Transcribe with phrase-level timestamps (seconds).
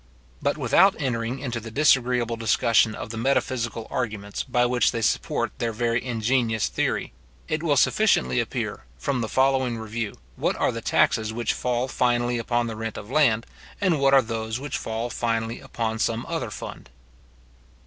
[0.41, 5.51] But without entering into the disagreeable discussion of the metaphysical arguments by which they support
[5.59, 7.13] their very ingenious theory,
[7.47, 12.39] it will sufficiently appear, from the following review, what are the taxes which fall finally
[12.39, 13.45] upon the rent of the land,
[13.79, 16.89] and what are those which fall finally upon some other fund.